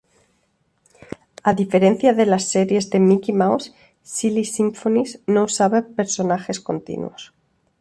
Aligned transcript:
A 1.49 1.51
diferencia 1.61 2.11
de 2.15 2.25
las 2.31 2.45
series 2.53 2.89
de 2.89 2.99
"Mickey 2.99 3.35
Mouse", 3.35 3.71
"Silly 4.01 4.45
Symphonies" 4.45 5.21
no 5.27 5.43
usaba 5.43 5.83
personajes 5.95 6.59
continuos. 6.59 7.21